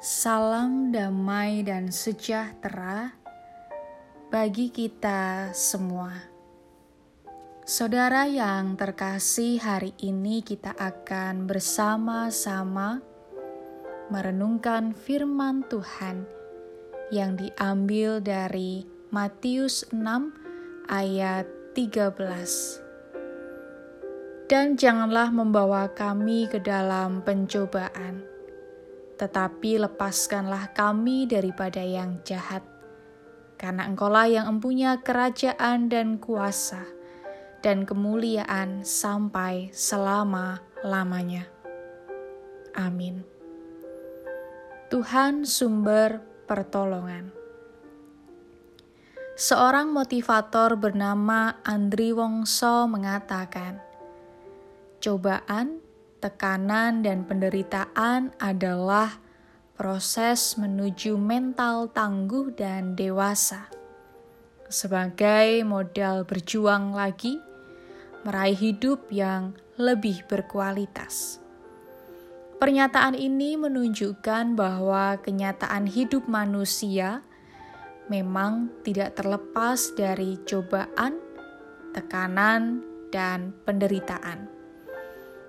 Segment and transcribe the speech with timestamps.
[0.00, 3.12] Salam damai dan sejahtera
[4.32, 6.24] bagi kita semua.
[7.68, 13.04] Saudara yang terkasih, hari ini kita akan bersama-sama
[14.08, 16.24] merenungkan firman Tuhan
[17.12, 20.00] yang diambil dari Matius 6
[20.88, 21.44] ayat
[21.76, 24.48] 13.
[24.48, 28.29] Dan janganlah membawa kami ke dalam pencobaan,
[29.20, 32.64] tetapi lepaskanlah kami daripada yang jahat.
[33.60, 36.88] Karena engkaulah yang empunya kerajaan dan kuasa,
[37.60, 41.44] dan kemuliaan sampai selama-lamanya.
[42.72, 43.20] Amin.
[44.88, 47.36] Tuhan sumber pertolongan.
[49.36, 53.84] Seorang motivator bernama Andri Wongso mengatakan,
[55.04, 55.84] "Cobaan,
[56.20, 59.18] tekanan, dan penderitaan adalah
[59.74, 63.72] proses menuju mental tangguh dan dewasa."
[64.70, 67.40] Sebagai modal berjuang lagi,
[68.22, 71.40] meraih hidup yang lebih berkualitas.
[72.60, 77.24] Pernyataan ini menunjukkan bahwa kenyataan hidup manusia
[78.12, 81.16] memang tidak terlepas dari cobaan,
[81.96, 84.59] tekanan, dan penderitaan.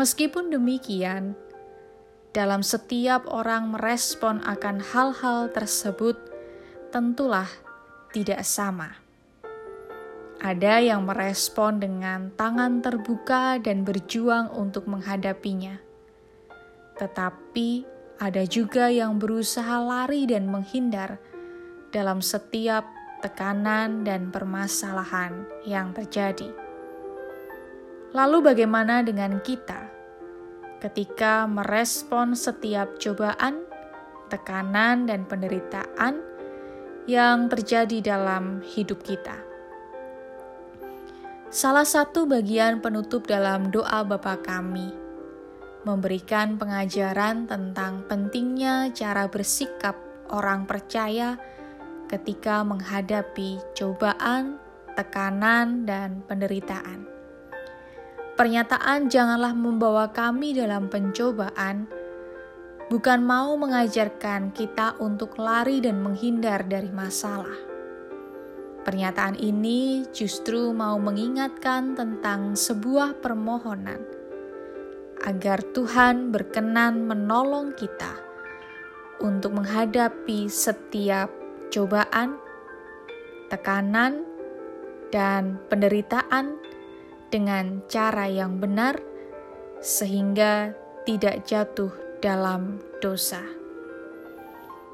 [0.00, 1.36] Meskipun demikian,
[2.32, 6.16] dalam setiap orang merespon akan hal-hal tersebut,
[6.88, 7.48] tentulah
[8.16, 8.96] tidak sama.
[10.40, 15.76] Ada yang merespon dengan tangan terbuka dan berjuang untuk menghadapinya,
[16.96, 17.84] tetapi
[18.16, 21.20] ada juga yang berusaha lari dan menghindar
[21.92, 22.88] dalam setiap
[23.20, 26.61] tekanan dan permasalahan yang terjadi.
[28.12, 29.88] Lalu, bagaimana dengan kita
[30.84, 33.64] ketika merespon setiap cobaan,
[34.28, 36.20] tekanan, dan penderitaan
[37.08, 39.40] yang terjadi dalam hidup kita?
[41.52, 44.92] Salah satu bagian penutup dalam doa Bapa Kami
[45.84, 49.96] memberikan pengajaran tentang pentingnya cara bersikap
[50.32, 51.36] orang percaya
[52.08, 54.60] ketika menghadapi cobaan,
[54.96, 57.21] tekanan, dan penderitaan.
[58.42, 61.86] Pernyataan "janganlah membawa kami dalam pencobaan"
[62.90, 67.54] bukan mau mengajarkan kita untuk lari dan menghindar dari masalah.
[68.82, 74.02] Pernyataan ini justru mau mengingatkan tentang sebuah permohonan
[75.22, 78.10] agar Tuhan berkenan menolong kita
[79.22, 81.30] untuk menghadapi setiap
[81.70, 82.42] cobaan,
[83.54, 84.26] tekanan,
[85.14, 86.71] dan penderitaan
[87.32, 89.00] dengan cara yang benar,
[89.80, 90.76] sehingga
[91.08, 93.40] tidak jatuh dalam dosa.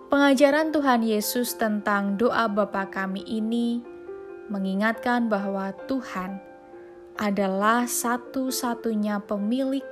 [0.09, 3.85] Pengajaran Tuhan Yesus tentang doa Bapa kami ini
[4.49, 6.41] mengingatkan bahwa Tuhan
[7.21, 9.85] adalah satu-satunya pemilik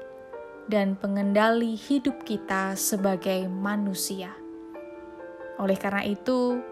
[0.70, 4.32] dan pengendali hidup kita sebagai manusia.
[5.60, 6.64] Oleh karena itu,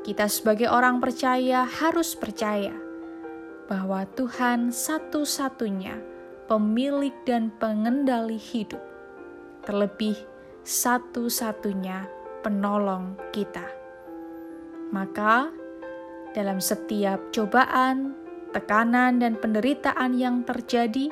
[0.00, 2.91] kita sebagai orang percaya harus percaya
[3.72, 5.96] bahwa Tuhan satu-satunya
[6.44, 8.84] pemilik dan pengendali hidup,
[9.64, 10.12] terlebih
[10.60, 12.04] satu-satunya
[12.44, 13.64] penolong kita.
[14.92, 15.48] Maka,
[16.36, 18.12] dalam setiap cobaan,
[18.52, 21.08] tekanan, dan penderitaan yang terjadi,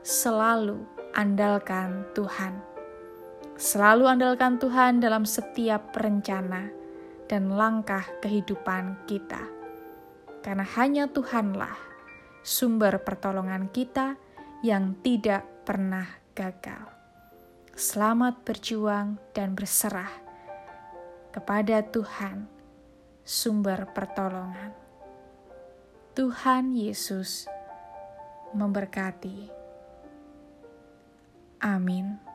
[0.00, 0.80] selalu
[1.12, 2.64] andalkan Tuhan.
[3.60, 6.64] Selalu andalkan Tuhan dalam setiap rencana
[7.28, 9.53] dan langkah kehidupan kita.
[10.44, 11.72] Karena hanya Tuhanlah
[12.44, 14.20] sumber pertolongan kita
[14.60, 16.04] yang tidak pernah
[16.36, 16.84] gagal.
[17.72, 20.12] Selamat berjuang dan berserah
[21.32, 22.44] kepada Tuhan,
[23.24, 24.76] sumber pertolongan.
[26.12, 27.48] Tuhan Yesus
[28.52, 29.50] memberkati.
[31.64, 32.33] Amin.